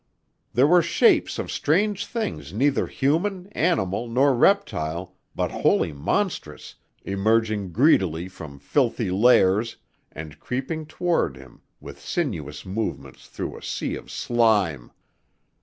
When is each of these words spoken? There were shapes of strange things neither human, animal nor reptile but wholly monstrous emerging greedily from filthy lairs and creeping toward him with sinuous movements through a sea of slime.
There 0.55 0.65
were 0.65 0.81
shapes 0.81 1.37
of 1.37 1.51
strange 1.51 2.07
things 2.07 2.53
neither 2.53 2.87
human, 2.87 3.45
animal 3.51 4.07
nor 4.07 4.33
reptile 4.33 5.15
but 5.35 5.51
wholly 5.51 5.93
monstrous 5.93 6.73
emerging 7.05 7.71
greedily 7.71 8.27
from 8.27 8.57
filthy 8.57 9.11
lairs 9.11 9.77
and 10.11 10.39
creeping 10.39 10.87
toward 10.87 11.37
him 11.37 11.61
with 11.79 12.01
sinuous 12.01 12.65
movements 12.65 13.27
through 13.27 13.55
a 13.55 13.61
sea 13.61 13.95
of 13.95 14.09
slime. 14.09 14.89